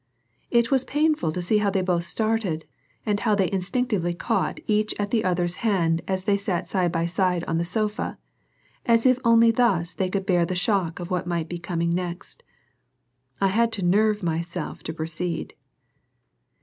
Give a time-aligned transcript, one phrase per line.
[0.49, 2.65] It was painful to see how they both started,
[3.05, 7.05] and how they instinctively caught each at the other's hand as they sat side by
[7.05, 8.17] side on the sofa,
[8.87, 12.41] as if only thus they could bear the shock of what might be coming next.
[13.39, 15.53] I had to nerve myself to proceed.